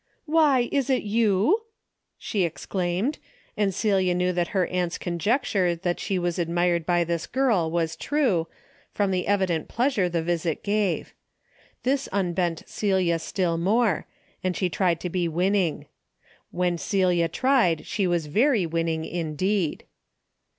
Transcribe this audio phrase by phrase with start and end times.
[0.39, 1.61] "Why, is it you!"
[2.17, 3.19] she exclaimed,
[3.55, 7.95] and Celia knew that her aunt's conjecture that she was admired by this girl was
[7.95, 8.47] true,
[8.91, 11.13] from the evi DAILY BATEA^ 223 dent pleasure the visit gave.
[11.83, 14.07] This unbent Celia still more,
[14.43, 15.85] and she tried to be winning.
[16.49, 19.83] When Celia tried she was very winning in deed.